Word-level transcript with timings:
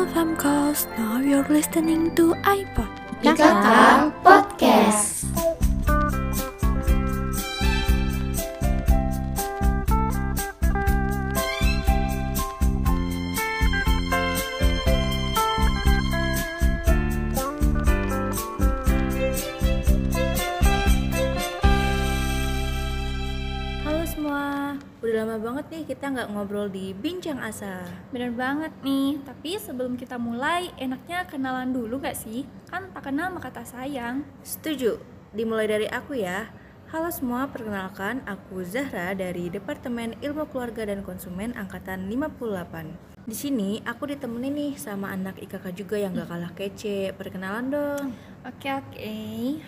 Hello 0.00 0.16
Famcast, 0.16 0.88
now 0.96 1.20
you're 1.20 1.44
listening 1.52 2.16
to 2.16 2.32
iPod. 2.48 2.88
IKK 3.20 4.08
Podcast. 4.24 5.19
Banget 25.60 25.76
nih 25.76 25.92
kita 25.92 26.08
nggak 26.08 26.30
ngobrol 26.32 26.72
di 26.72 26.96
Bincang 26.96 27.36
Asa. 27.36 27.84
Bener 28.08 28.32
banget 28.32 28.72
nih, 28.80 29.20
tapi 29.20 29.60
sebelum 29.60 29.92
kita 29.92 30.16
mulai, 30.16 30.72
enaknya 30.80 31.28
kenalan 31.28 31.68
dulu 31.68 32.00
gak 32.00 32.16
sih? 32.16 32.48
Kan 32.72 32.88
tak 32.96 33.12
kenal 33.12 33.28
maka 33.28 33.52
tak 33.52 33.68
sayang. 33.68 34.24
Setuju, 34.40 34.96
dimulai 35.36 35.68
dari 35.68 35.84
aku 35.84 36.16
ya. 36.16 36.48
Halo 36.88 37.12
semua, 37.12 37.44
perkenalkan 37.52 38.24
aku 38.24 38.64
Zahra 38.64 39.12
dari 39.12 39.52
Departemen 39.52 40.16
Ilmu 40.24 40.48
Keluarga 40.48 40.88
dan 40.88 41.04
Konsumen 41.04 41.52
Angkatan 41.52 42.08
58. 42.08 43.28
Di 43.28 43.36
sini 43.36 43.84
aku 43.84 44.08
ditemenin 44.08 44.56
nih 44.56 44.72
sama 44.80 45.12
anak 45.12 45.44
IKK 45.44 45.76
juga 45.76 46.00
yang 46.00 46.16
gak 46.16 46.32
kalah 46.32 46.56
kece. 46.56 47.12
Perkenalan 47.12 47.68
dong. 47.68 48.16
Oke 48.48 48.72
oke, 48.72 49.12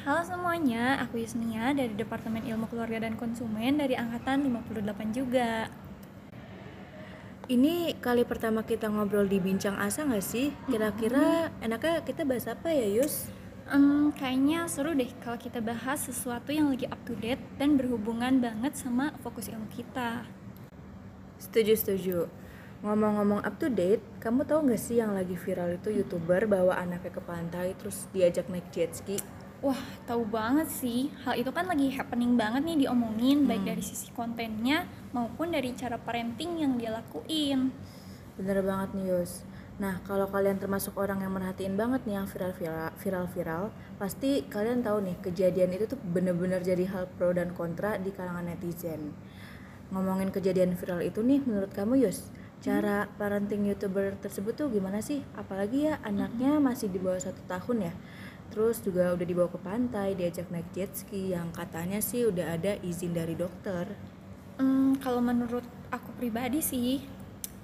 halo 0.09 0.25
semuanya, 0.25 0.97
aku 1.05 1.21
Yusnia 1.21 1.77
dari 1.77 1.93
Departemen 1.93 2.49
Ilmu 2.49 2.73
Keluarga 2.73 3.05
dan 3.05 3.21
Konsumen 3.21 3.77
dari 3.77 3.93
Angkatan 3.93 4.49
58 4.49 5.13
juga. 5.13 5.69
Ini 7.51 7.99
kali 7.99 8.23
pertama 8.23 8.63
kita 8.63 8.87
ngobrol 8.87 9.27
di 9.27 9.43
Bincang 9.43 9.75
Asa 9.75 10.07
gak 10.07 10.23
sih? 10.23 10.55
Kira-kira 10.71 11.51
enaknya 11.59 11.99
kita 12.07 12.23
bahas 12.23 12.47
apa 12.47 12.71
ya 12.71 12.87
Yus? 12.87 13.27
Hmm, 13.67 14.15
kayaknya 14.15 14.71
seru 14.71 14.95
deh 14.95 15.11
kalau 15.19 15.35
kita 15.43 15.59
bahas 15.59 16.07
sesuatu 16.07 16.55
yang 16.55 16.71
lagi 16.71 16.87
up 16.87 17.03
to 17.03 17.19
date 17.19 17.43
dan 17.59 17.75
berhubungan 17.75 18.39
banget 18.39 18.79
sama 18.79 19.11
fokus 19.27 19.51
ilmu 19.51 19.67
kita. 19.75 20.23
Setuju, 21.43 21.75
setuju. 21.75 22.19
Ngomong-ngomong 22.87 23.43
up 23.43 23.59
to 23.59 23.67
date, 23.67 24.07
kamu 24.23 24.47
tahu 24.47 24.71
nggak 24.71 24.79
sih 24.79 25.03
yang 25.03 25.11
lagi 25.11 25.35
viral 25.35 25.83
itu 25.83 25.91
youtuber 25.91 26.47
bawa 26.47 26.79
anaknya 26.79 27.11
ke 27.11 27.23
pantai 27.27 27.75
terus 27.75 28.07
diajak 28.15 28.47
naik 28.55 28.71
jet 28.71 28.95
ski? 28.95 29.19
Wah, 29.63 29.79
tahu 30.11 30.27
banget 30.27 30.67
sih. 30.67 31.15
Hal 31.23 31.39
itu 31.39 31.55
kan 31.55 31.71
lagi 31.71 31.87
happening 31.95 32.35
banget 32.35 32.67
nih 32.67 32.77
diomongin 32.83 33.47
baik 33.47 33.63
Hmm. 33.63 33.71
dari 33.71 33.83
sisi 33.87 34.11
kontennya 34.11 34.91
maupun 35.15 35.55
dari 35.55 35.71
cara 35.79 36.03
parenting 36.03 36.59
yang 36.59 36.75
dia 36.75 36.91
lakuin. 36.91 37.71
Bener 38.35 38.59
banget 38.67 38.91
nih 38.99 39.07
Yus. 39.15 39.47
Nah 39.79 40.03
kalau 40.03 40.27
kalian 40.27 40.59
termasuk 40.59 40.99
orang 40.99 41.23
yang 41.23 41.31
merhatiin 41.31 41.79
banget 41.79 42.03
nih 42.11 42.19
yang 42.19 42.27
viral-viral, 42.27 42.91
viral-viral, 42.99 43.65
pasti 44.03 44.43
kalian 44.51 44.83
tahu 44.83 44.99
nih 45.07 45.17
kejadian 45.23 45.71
itu 45.79 45.87
tuh 45.87 46.01
bener-bener 46.11 46.59
jadi 46.59 46.83
hal 46.91 47.07
pro 47.15 47.31
dan 47.31 47.55
kontra 47.55 48.03
di 48.03 48.11
kalangan 48.11 48.51
netizen. 48.51 49.15
Ngomongin 49.95 50.35
kejadian 50.35 50.75
viral 50.75 51.07
itu 51.07 51.23
nih, 51.23 51.39
menurut 51.47 51.71
kamu 51.71 52.03
Yus, 52.03 52.35
cara 52.65 53.07
parenting 53.21 53.63
youtuber 53.69 54.17
tersebut 54.19 54.59
tuh 54.59 54.69
gimana 54.73 54.99
sih? 55.05 55.23
Apalagi 55.39 55.87
ya 55.93 56.03
anaknya 56.03 56.59
masih 56.59 56.89
di 56.89 56.99
bawah 56.99 57.21
satu 57.21 57.43
tahun 57.47 57.93
ya. 57.93 57.95
Terus 58.53 58.85
juga 58.85 59.17
udah 59.17 59.25
dibawa 59.25 59.49
ke 59.49 59.57
pantai, 59.65 60.13
diajak 60.13 60.53
naik 60.53 60.69
jet 60.77 60.93
ski 60.93 61.33
yang 61.33 61.49
katanya 61.57 62.05
sih 62.05 62.29
udah 62.29 62.53
ada 62.61 62.77
izin 62.85 63.17
dari 63.17 63.33
dokter. 63.33 63.89
Hmm, 64.61 65.01
kalau 65.01 65.25
menurut 65.25 65.65
aku 65.89 66.13
pribadi 66.21 66.61
sih, 66.61 67.01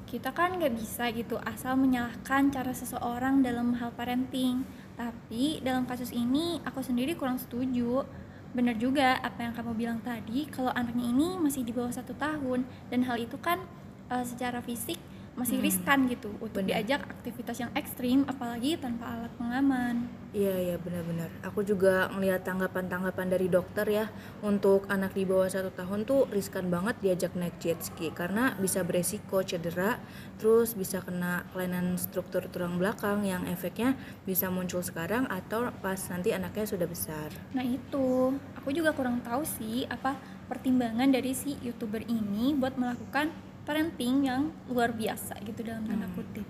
kita 0.09 0.32
kan 0.32 0.56
nggak 0.56 0.72
bisa 0.72 1.12
gitu 1.12 1.37
asal 1.44 1.77
menyalahkan 1.77 2.48
cara 2.48 2.72
seseorang 2.72 3.44
dalam 3.44 3.77
hal 3.77 3.93
parenting. 3.93 4.65
Tapi 4.97 5.60
dalam 5.60 5.84
kasus 5.84 6.09
ini 6.09 6.65
aku 6.65 6.81
sendiri 6.81 7.12
kurang 7.21 7.37
setuju. 7.37 8.09
Bener 8.56 8.81
juga 8.81 9.21
apa 9.21 9.44
yang 9.44 9.53
kamu 9.53 9.72
bilang 9.77 10.00
tadi, 10.00 10.48
kalau 10.48 10.72
anaknya 10.72 11.04
ini 11.04 11.37
masih 11.37 11.69
di 11.69 11.77
bawah 11.77 11.93
satu 11.93 12.16
tahun 12.16 12.65
dan 12.88 13.04
hal 13.04 13.21
itu 13.21 13.37
kan 13.37 13.60
eh, 14.09 14.25
secara 14.25 14.65
fisik 14.65 14.97
masih 15.38 15.62
Hmm, 15.62 15.65
riskan 15.65 15.99
gitu 16.10 16.34
untuk 16.43 16.66
bener. 16.66 16.82
diajak 16.82 17.06
aktivitas 17.06 17.62
yang 17.62 17.71
ekstrim, 17.78 18.26
apalagi 18.26 18.75
tanpa 18.75 19.06
alat 19.15 19.32
pengaman. 19.38 20.10
Iya 20.28 20.54
iya 20.60 20.76
benar-benar. 20.76 21.32
Aku 21.41 21.65
juga 21.65 22.12
ngelihat 22.12 22.44
tanggapan-tanggapan 22.44 23.32
dari 23.32 23.48
dokter 23.48 23.88
ya 23.88 24.12
untuk 24.44 24.84
anak 24.93 25.16
di 25.16 25.25
bawah 25.25 25.48
satu 25.48 25.72
tahun 25.72 26.04
tuh 26.04 26.28
riskan 26.28 26.69
banget 26.69 27.00
diajak 27.00 27.32
naik 27.32 27.56
jet 27.56 27.81
ski 27.81 28.12
karena 28.12 28.53
bisa 28.60 28.84
beresiko 28.84 29.41
cedera, 29.41 29.97
terus 30.37 30.77
bisa 30.77 31.00
kena 31.00 31.48
kelainan 31.56 31.97
struktur 31.97 32.44
tulang 32.53 32.77
belakang 32.77 33.25
yang 33.25 33.48
efeknya 33.48 33.97
bisa 34.28 34.53
muncul 34.53 34.84
sekarang 34.84 35.25
atau 35.32 35.72
pas 35.81 35.97
nanti 36.12 36.37
anaknya 36.37 36.69
sudah 36.69 36.84
besar. 36.84 37.32
Nah 37.56 37.65
itu, 37.65 38.37
aku 38.53 38.69
juga 38.77 38.93
kurang 38.93 39.25
tahu 39.25 39.48
sih 39.48 39.88
apa 39.88 40.12
pertimbangan 40.44 41.09
dari 41.09 41.32
si 41.32 41.56
youtuber 41.65 42.04
ini 42.04 42.53
buat 42.53 42.77
melakukan 42.77 43.32
parenting 43.69 44.25
yang 44.25 44.49
luar 44.73 44.97
biasa 44.97 45.37
gitu 45.45 45.61
dalam 45.61 45.84
tanda 45.84 46.09
Hmm. 46.09 46.17
kutip. 46.17 46.47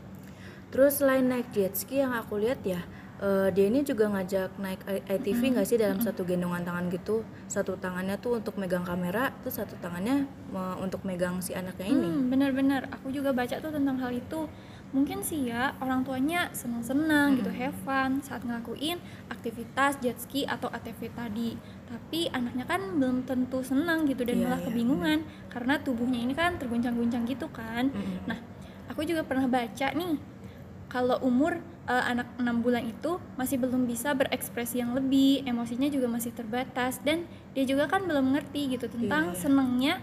Terus 0.71 1.03
selain 1.03 1.27
naik 1.27 1.51
jet 1.51 1.75
ski 1.75 1.99
yang 1.99 2.15
aku 2.15 2.39
lihat 2.39 2.63
ya, 2.63 2.79
eh, 3.19 3.51
dia 3.51 3.67
ini 3.67 3.83
juga 3.83 4.07
ngajak 4.07 4.55
naik 4.55 4.87
I- 4.87 5.19
ITV 5.19 5.51
nggak 5.51 5.67
sih 5.67 5.75
dalam 5.75 5.99
satu 5.99 6.23
gendongan 6.23 6.63
tangan 6.63 6.87
gitu? 6.93 7.27
Satu 7.51 7.75
tangannya 7.75 8.15
tuh 8.23 8.39
untuk 8.39 8.55
megang 8.55 8.87
kamera, 8.87 9.35
terus 9.43 9.59
satu 9.59 9.75
tangannya 9.83 10.31
untuk 10.79 11.03
megang 11.03 11.43
si 11.43 11.59
anaknya 11.59 11.91
ini. 11.91 12.07
Hmm, 12.07 12.31
benar-benar. 12.31 12.87
Aku 12.95 13.11
juga 13.11 13.35
baca 13.35 13.59
tuh 13.59 13.73
tentang 13.75 13.99
hal 13.99 14.15
itu. 14.15 14.47
Mungkin 14.89 15.21
sih 15.21 15.53
ya 15.53 15.77
orang 15.85 16.01
tuanya 16.01 16.49
senang-senang 16.57 17.37
gitu, 17.37 17.53
have 17.53 17.77
fun 17.85 18.25
saat 18.25 18.41
ngelakuin 18.41 18.97
aktivitas 19.29 20.01
jet 20.01 20.17
ski 20.17 20.49
atau 20.49 20.73
ATV 20.73 21.13
tadi. 21.13 21.61
Tapi 21.85 22.33
anaknya 22.33 22.65
kan 22.65 22.97
belum 22.97 23.29
tentu 23.29 23.61
senang 23.61 24.09
gitu 24.09 24.25
dan 24.25 24.41
Iya, 24.41 24.45
malah 24.49 24.61
iya, 24.61 24.67
kebingungan 24.73 25.19
karena 25.53 25.75
tubuhnya 25.81 26.19
ini 26.25 26.33
kan 26.33 26.57
terguncang-guncang 26.57 27.29
gitu 27.29 27.53
kan. 27.53 27.93
Mm-mm. 27.93 28.25
Nah, 28.25 28.41
aku 28.89 29.05
juga 29.05 29.29
pernah 29.29 29.45
baca 29.45 29.93
nih 29.93 30.17
kalau 30.89 31.21
umur 31.21 31.61
eh, 31.85 32.05
anak 32.09 32.33
6 32.41 32.65
bulan 32.65 32.85
itu 32.85 33.21
masih 33.37 33.61
belum 33.61 33.85
bisa 33.85 34.17
berekspresi 34.17 34.81
yang 34.81 34.97
lebih, 34.97 35.45
emosinya 35.45 35.89
juga 35.89 36.09
masih 36.09 36.33
terbatas 36.33 37.01
dan 37.05 37.29
dia 37.53 37.65
juga 37.65 37.89
kan 37.89 38.09
belum 38.09 38.33
ngerti 38.33 38.73
gitu 38.73 38.89
tentang 38.89 39.33
Iya. 39.33 39.37
senengnya 39.37 39.95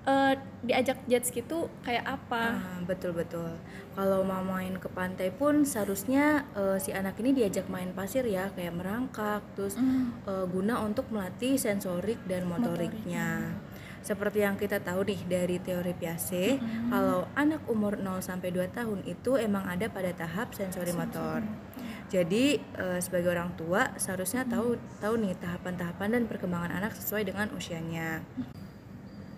eh, 0.00 0.34
diajak 0.60 1.00
jet 1.04 1.24
ski 1.24 1.40
itu 1.40 1.68
kayak 1.82 2.04
apa. 2.04 2.56
Ah, 2.56 2.80
betul 2.84 3.12
betul. 3.12 3.52
Kalau 3.92 4.24
mau 4.24 4.40
main 4.40 4.76
ke 4.76 4.88
pantai 4.88 5.28
pun 5.28 5.64
seharusnya 5.64 6.44
eh, 6.52 6.76
si 6.80 6.92
anak 6.92 7.20
ini 7.20 7.32
diajak 7.32 7.68
main 7.68 7.92
pasir 7.92 8.24
ya, 8.24 8.48
kayak 8.52 8.76
merangkak, 8.76 9.44
terus 9.52 9.76
Hmm. 9.76 10.16
eh, 10.24 10.46
guna 10.46 10.80
untuk 10.80 11.08
melatih 11.08 11.56
sensorik 11.56 12.16
dan 12.24 12.48
motoriknya. 12.48 13.56
Seperti 14.00 14.40
yang 14.40 14.56
kita 14.56 14.80
tahu 14.80 15.04
nih 15.04 15.20
dari 15.28 15.60
teori 15.60 15.92
Piaget, 15.92 16.56
kalau 16.88 17.28
anak 17.36 17.60
umur 17.68 18.00
0 18.00 18.24
sampai 18.24 18.48
2 18.48 18.64
tahun 18.72 19.04
itu 19.04 19.36
emang 19.36 19.68
ada 19.68 19.92
pada 19.92 20.08
tahap 20.16 20.56
sensori 20.56 20.88
motor. 20.96 21.44
Jadi 22.08 22.56
eh, 22.56 22.98
sebagai 22.98 23.28
orang 23.30 23.52
tua 23.54 23.92
seharusnya 23.94 24.48
tahu 24.48 24.74
tahu 24.98 25.20
nih 25.20 25.36
tahapan-tahapan 25.36 26.16
dan 26.16 26.22
perkembangan 26.24 26.72
anak 26.72 26.96
sesuai 26.96 27.28
dengan 27.28 27.52
usianya. 27.52 28.24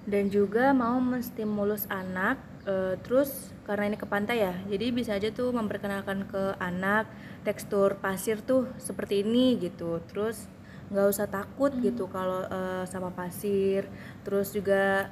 Dan 0.03 0.29
juga 0.31 0.75
mau 0.75 0.99
menstimulus 0.99 1.87
anak 1.87 2.39
eh, 2.67 2.99
terus 3.07 3.55
karena 3.63 3.95
ini 3.95 3.97
ke 3.99 4.07
pantai 4.07 4.43
ya. 4.43 4.55
Jadi 4.67 4.91
bisa 4.91 5.15
aja 5.15 5.31
tuh 5.31 5.55
memperkenalkan 5.55 6.27
ke 6.27 6.59
anak 6.59 7.07
tekstur 7.47 7.99
pasir 7.99 8.43
tuh 8.43 8.67
seperti 8.83 9.23
ini 9.23 9.59
gitu. 9.63 10.03
Terus 10.11 10.47
nggak 10.93 11.07
usah 11.09 11.27
takut 11.31 11.73
gitu 11.79 12.11
kalau 12.11 12.43
eh, 12.47 12.85
sama 12.91 13.15
pasir. 13.15 13.87
Terus 14.27 14.51
juga 14.51 15.07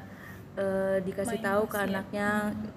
eh, 0.59 0.99
dikasih 1.07 1.39
Main 1.39 1.47
tahu 1.47 1.63
ke 1.71 1.79
anaknya 1.79 2.29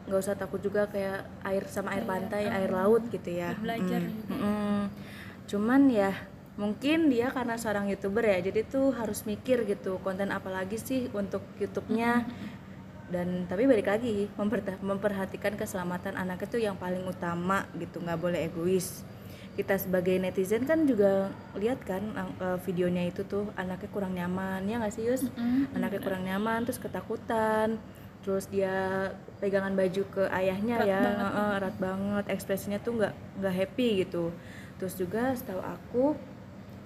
nggak 0.06 0.22
usah 0.22 0.38
takut 0.38 0.62
juga 0.62 0.86
kayak 0.86 1.26
air 1.42 1.64
sama 1.66 1.98
air 1.98 2.06
pantai, 2.06 2.46
air 2.46 2.70
laut 2.70 3.02
gitu 3.10 3.30
ya. 3.34 3.58
belajar 3.58 4.00
Mm, 4.00 4.10
gitu. 4.14 4.34
mm-mm. 4.38 4.78
Cuman 5.50 5.82
ya 5.90 6.14
mungkin 6.54 7.10
dia 7.10 7.34
karena 7.34 7.58
seorang 7.58 7.90
youtuber 7.90 8.24
ya, 8.26 8.40
jadi 8.40 8.66
tuh 8.66 8.94
harus 8.94 9.26
mikir 9.26 9.66
gitu 9.66 9.98
konten 10.06 10.30
apa 10.30 10.50
lagi 10.54 10.78
sih 10.78 11.10
untuk 11.14 11.42
YouTube-nya. 11.58 12.26
Dan 13.10 13.46
tapi 13.46 13.70
balik 13.70 13.86
lagi 13.90 14.26
memperhatikan 14.82 15.54
keselamatan 15.54 16.18
anak 16.18 16.50
itu 16.50 16.58
yang 16.58 16.74
paling 16.80 17.06
utama 17.06 17.70
gitu, 17.78 18.02
nggak 18.02 18.20
boleh 18.22 18.50
egois. 18.50 19.06
Kita 19.54 19.78
sebagai 19.78 20.18
netizen 20.18 20.66
kan 20.66 20.90
juga 20.90 21.30
lihat 21.54 21.86
kan 21.86 22.02
eh, 22.18 22.58
videonya 22.66 23.06
itu 23.06 23.22
tuh 23.22 23.54
anaknya 23.54 23.90
kurang 23.94 24.18
nyaman 24.18 24.66
ya 24.66 24.82
nggak 24.82 24.94
sih 24.94 25.06
Yus? 25.06 25.30
Anaknya 25.78 26.02
kurang 26.02 26.26
nyaman 26.26 26.66
terus 26.66 26.82
ketakutan 26.82 27.78
terus 28.24 28.48
dia 28.48 29.12
pegangan 29.44 29.76
baju 29.76 30.04
ke 30.08 30.24
ayahnya 30.32 30.80
Erat 30.80 30.88
ya 30.88 31.02
banget. 31.04 31.32
erat 31.60 31.76
banget 31.76 32.26
ekspresinya 32.32 32.80
tuh 32.80 32.96
nggak 32.96 33.14
nggak 33.44 33.56
happy 33.60 33.88
gitu 34.08 34.32
terus 34.80 34.96
juga 34.96 35.36
setahu 35.36 35.60
aku 35.60 36.04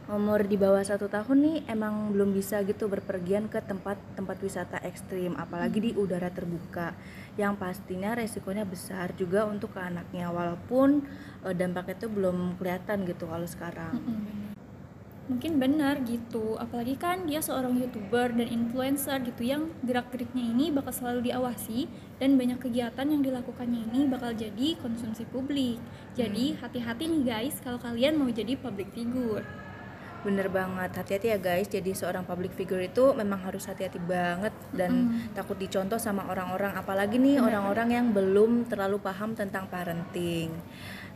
umur 0.08 0.48
di 0.48 0.56
bawah 0.56 0.80
satu 0.80 1.12
tahun 1.12 1.38
nih 1.44 1.58
emang 1.68 2.16
belum 2.16 2.32
bisa 2.32 2.64
gitu 2.64 2.88
berpergian 2.88 3.52
ke 3.52 3.60
tempat-tempat 3.60 4.40
wisata 4.40 4.80
ekstrim 4.88 5.36
apalagi 5.36 5.84
di 5.84 5.92
udara 6.00 6.32
terbuka. 6.32 6.96
Yang 7.36 7.60
pastinya 7.60 8.16
resikonya 8.16 8.64
besar 8.64 9.12
juga 9.20 9.44
untuk 9.44 9.76
ke 9.76 9.84
anaknya 9.84 10.32
walaupun 10.32 11.04
eh, 11.44 11.52
dampaknya 11.52 12.00
itu 12.00 12.08
belum 12.08 12.56
kelihatan 12.56 13.04
gitu 13.04 13.28
kalau 13.28 13.44
sekarang. 13.44 14.00
Mungkin 15.28 15.60
benar 15.60 16.00
gitu 16.08 16.56
apalagi 16.56 16.96
kan 16.96 17.28
dia 17.28 17.44
seorang 17.44 17.76
youtuber 17.76 18.32
dan 18.32 18.48
influencer 18.48 19.20
gitu 19.28 19.44
yang 19.44 19.68
gerak 19.84 20.08
geriknya 20.08 20.56
ini 20.56 20.72
bakal 20.72 20.96
selalu 20.96 21.28
diawasi 21.28 21.92
dan 22.16 22.40
banyak 22.40 22.64
kegiatan 22.64 23.04
yang 23.12 23.20
dilakukannya 23.20 23.92
ini 23.92 24.08
bakal 24.08 24.32
jadi 24.32 24.80
konsumsi 24.80 25.28
publik. 25.28 25.84
Jadi 26.16 26.56
hati-hati 26.56 27.12
nih 27.12 27.24
guys 27.28 27.60
kalau 27.60 27.76
kalian 27.76 28.16
mau 28.16 28.32
jadi 28.32 28.56
public 28.56 28.96
figure 28.96 29.67
Bener 30.26 30.50
banget, 30.50 30.92
hati-hati 30.98 31.30
ya 31.30 31.38
guys. 31.38 31.70
Jadi 31.70 31.94
seorang 31.94 32.26
public 32.26 32.58
figure 32.58 32.82
itu 32.82 33.14
memang 33.14 33.38
harus 33.46 33.70
hati-hati 33.70 34.02
banget 34.02 34.52
dan 34.74 35.24
takut 35.38 35.56
dicontoh 35.56 36.02
sama 36.02 36.26
orang-orang, 36.28 36.74
apalagi 36.74 37.22
nih 37.22 37.38
orang-orang 37.40 37.90
yang 37.94 38.08
belum 38.12 38.66
terlalu 38.66 38.98
paham 38.98 39.38
tentang 39.38 39.70
parenting. 39.70 40.52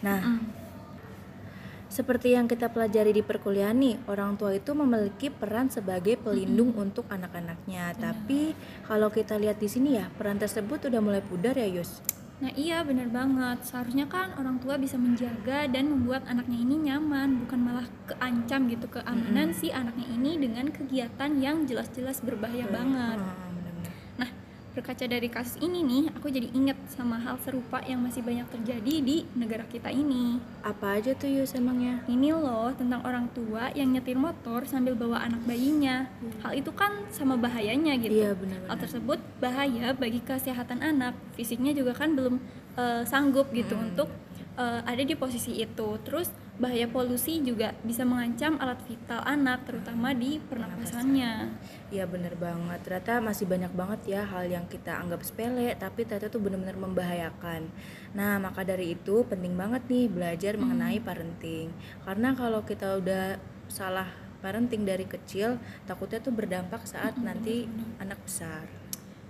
Nah, 0.05 0.39
seperti 1.91 2.39
yang 2.39 2.47
kita 2.47 2.71
pelajari 2.71 3.11
di 3.11 3.19
perkuliahan 3.19 3.75
nih, 3.75 3.99
orang 4.07 4.39
tua 4.39 4.55
itu 4.55 4.71
memiliki 4.71 5.27
peran 5.27 5.67
sebagai 5.67 6.15
pelindung 6.15 6.71
untuk 6.79 7.03
anak-anaknya. 7.11 7.91
Tapi 7.99 8.55
kalau 8.87 9.11
kita 9.11 9.35
lihat 9.35 9.59
di 9.59 9.67
sini 9.67 9.99
ya, 9.99 10.07
peran 10.15 10.39
tersebut 10.39 10.87
udah 10.87 11.01
mulai 11.03 11.19
pudar 11.19 11.59
ya, 11.59 11.67
Yus. 11.67 12.20
Nah 12.41 12.51
iya 12.57 12.81
benar 12.81 13.07
banget. 13.13 13.61
Seharusnya 13.69 14.09
kan 14.09 14.33
orang 14.41 14.57
tua 14.57 14.75
bisa 14.81 14.97
menjaga 14.97 15.69
dan 15.69 15.93
membuat 15.93 16.25
anaknya 16.25 16.57
ini 16.57 16.89
nyaman 16.89 17.45
Bukan 17.45 17.59
malah 17.61 17.87
keancam 18.09 18.65
gitu 18.65 18.89
keamanan 18.89 19.53
si 19.53 19.69
anaknya 19.69 20.09
ini 20.09 20.41
dengan 20.41 20.73
kegiatan 20.73 21.37
yang 21.37 21.69
jelas-jelas 21.69 22.25
berbahaya 22.25 22.65
banget. 22.65 23.21
Ah, 23.21 23.21
bener-bener. 23.21 23.50
Berkaca 24.71 25.03
dari 25.03 25.27
kasus 25.27 25.59
ini 25.59 25.83
nih 25.83 26.03
Aku 26.15 26.31
jadi 26.31 26.47
inget 26.55 26.79
sama 26.87 27.19
hal 27.19 27.35
serupa 27.43 27.83
yang 27.83 27.99
masih 27.99 28.23
banyak 28.23 28.47
terjadi 28.47 28.93
di 29.03 29.17
negara 29.35 29.67
kita 29.67 29.91
ini 29.91 30.39
Apa 30.63 30.95
aja 30.95 31.11
tuh 31.11 31.27
Yus 31.27 31.51
emangnya? 31.53 31.99
Ini 32.07 32.31
loh 32.31 32.71
tentang 32.75 33.03
orang 33.03 33.27
tua 33.35 33.67
yang 33.75 33.91
nyetir 33.91 34.15
motor 34.15 34.63
sambil 34.63 34.95
bawa 34.95 35.27
anak 35.27 35.43
bayinya 35.43 36.07
Hal 36.39 36.55
itu 36.55 36.71
kan 36.71 37.03
sama 37.11 37.35
bahayanya 37.35 37.99
gitu 37.99 38.11
Iya 38.15 38.31
benar-benar. 38.35 38.69
Hal 38.71 38.77
tersebut 38.79 39.19
bahaya 39.43 39.85
bagi 39.95 40.19
kesehatan 40.23 40.79
anak. 40.79 41.13
Fisiknya 41.35 41.75
juga 41.75 41.91
kan 41.91 42.15
belum 42.15 42.39
eh, 42.79 43.03
sanggup 43.03 43.51
gitu 43.51 43.75
untuk 43.75 44.07
eh, 44.55 44.81
ada 44.83 45.03
di 45.03 45.15
posisi 45.17 45.59
itu. 45.59 45.89
Terus 46.05 46.31
bahaya 46.59 46.89
polusi 46.89 47.39
juga 47.39 47.71
bisa 47.85 48.03
mengancam 48.03 48.59
alat 48.59 48.81
vital 48.89 49.23
anak 49.23 49.63
terutama 49.63 50.11
di 50.11 50.41
pernapasannya. 50.41 51.53
Iya 51.93 52.05
bener 52.09 52.35
banget, 52.35 52.79
ternyata 52.83 53.23
masih 53.23 53.45
banyak 53.47 53.71
banget 53.71 53.99
ya 54.17 54.21
hal 54.27 54.49
yang 54.49 54.65
kita 54.67 54.99
anggap 54.99 55.23
sepele 55.23 55.71
tapi 55.79 56.03
ternyata 56.03 56.33
tuh 56.33 56.43
bener-bener 56.43 56.75
membahayakan. 56.75 57.71
Nah 58.17 58.41
maka 58.41 58.67
dari 58.67 58.97
itu 58.97 59.23
penting 59.29 59.55
banget 59.55 59.87
nih 59.87 60.11
belajar 60.11 60.59
mengenai 60.59 60.99
parenting. 60.99 61.71
Karena 62.03 62.35
kalau 62.35 62.65
kita 62.67 62.99
udah 62.99 63.39
salah 63.71 64.09
parenting 64.41 64.83
dari 64.83 65.05
kecil 65.05 65.61
takutnya 65.85 66.19
tuh 66.19 66.33
berdampak 66.33 66.83
saat 66.89 67.15
nanti 67.21 67.69
anak 68.01 68.17
besar 68.25 68.80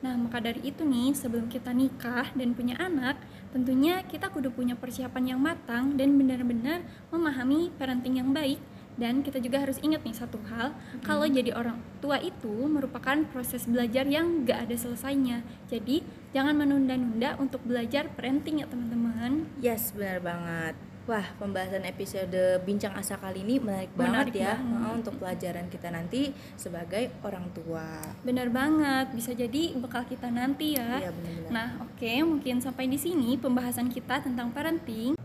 Nah, 0.01 0.17
maka 0.17 0.41
dari 0.41 0.65
itu 0.65 0.81
nih, 0.81 1.13
sebelum 1.13 1.45
kita 1.45 1.69
nikah 1.71 2.33
dan 2.33 2.57
punya 2.57 2.73
anak, 2.81 3.21
tentunya 3.53 4.01
kita 4.01 4.33
kudu 4.33 4.49
punya 4.49 4.73
persiapan 4.73 5.37
yang 5.37 5.39
matang 5.39 5.93
dan 5.93 6.17
benar-benar 6.17 6.81
memahami 7.13 7.69
parenting 7.77 8.17
yang 8.17 8.33
baik. 8.33 8.57
Dan 8.97 9.23
kita 9.23 9.39
juga 9.39 9.63
harus 9.63 9.79
ingat 9.79 10.03
nih 10.03 10.17
satu 10.17 10.41
hal, 10.51 10.75
kalau 11.05 11.23
jadi 11.23 11.55
orang 11.55 11.79
tua 12.03 12.19
itu 12.19 12.51
merupakan 12.67 13.23
proses 13.31 13.63
belajar 13.63 14.03
yang 14.03 14.43
gak 14.43 14.67
ada 14.67 14.75
selesainya. 14.75 15.47
Jadi, 15.71 16.03
jangan 16.35 16.59
menunda-nunda 16.59 17.39
untuk 17.39 17.63
belajar 17.63 18.11
parenting 18.11 18.65
ya 18.65 18.67
teman-teman. 18.67 19.47
Yes 19.63 19.95
benar 19.95 20.19
banget 20.19 20.90
Wah 21.11 21.27
pembahasan 21.35 21.83
episode 21.83 22.63
Bincang 22.63 22.95
Asa 22.95 23.19
kali 23.19 23.43
ini 23.43 23.59
menarik, 23.59 23.91
Menarik 23.99 24.31
banget 24.31 24.47
ya 24.47 24.55
banget. 24.55 24.95
Untuk 24.95 25.13
pelajaran 25.19 25.67
kita 25.67 25.91
nanti 25.91 26.31
sebagai 26.55 27.11
orang 27.19 27.51
tua 27.51 27.99
Benar 28.23 28.47
banget, 28.47 29.11
bisa 29.11 29.35
jadi 29.35 29.75
bekal 29.75 30.07
kita 30.07 30.31
nanti 30.31 30.79
ya. 30.79 31.03
Iya 31.03 31.11
benar-benar 31.11 31.51
Nah, 31.51 31.67
oke, 31.83 32.11
mungkin 32.23 32.63
sampai 32.63 32.87
di 32.87 32.95
sini 32.95 33.35
pembahasan 33.35 33.91
kita 33.91 34.23
tentang 34.23 34.55
parenting. 34.55 35.19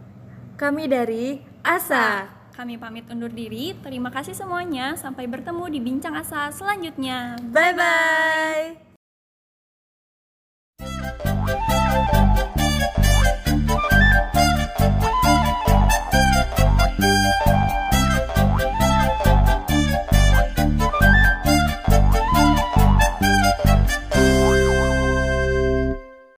Kami 0.59 0.91
dari 0.91 1.39
Asa 1.63 2.35
Kami 2.59 2.83
pamit 2.83 3.07
undur 3.07 3.31
diri. 3.31 3.79
Terima 3.79 4.11
kasih 4.11 4.35
semuanya. 4.35 4.99
Sampai 4.99 5.31
bertemu 5.31 5.71
di 5.71 5.79
bincang 5.79 6.19
asa 6.19 6.51
selanjutnya. 6.51 7.39
Bye 7.53 7.75
bye. 7.77 8.86